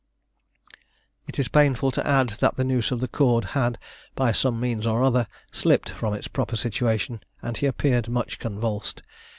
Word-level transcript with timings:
It 1.27 1.37
is 1.37 1.47
painful 1.47 1.91
to 1.91 2.07
add 2.07 2.29
that 2.41 2.55
the 2.57 2.63
noose 2.63 2.89
of 2.89 3.01
the 3.01 3.07
cord 3.07 3.45
had, 3.53 3.77
by 4.15 4.31
some 4.31 4.59
means 4.59 4.87
or 4.87 5.03
other, 5.03 5.27
slipped 5.51 5.89
from 5.89 6.15
its 6.15 6.27
proper 6.27 6.55
situation, 6.55 7.19
and 7.43 7.55
he 7.57 7.67
appeared 7.67 8.09
much 8.09 8.39
convulsed. 8.39 9.03